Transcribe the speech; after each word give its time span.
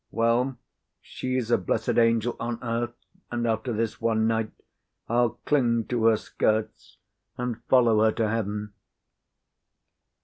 Well, 0.09 0.57
she's 0.99 1.51
a 1.51 1.59
blessed 1.59 1.99
angel 1.99 2.35
on 2.39 2.57
earth; 2.63 2.95
and 3.29 3.45
after 3.45 3.71
this 3.71 4.01
one 4.01 4.25
night 4.25 4.49
I'll 5.07 5.37
cling 5.45 5.85
to 5.89 6.05
her 6.05 6.17
skirts 6.17 6.97
and 7.37 7.61
follow 7.65 8.03
her 8.05 8.11
to 8.13 8.27
heaven." 8.27 8.73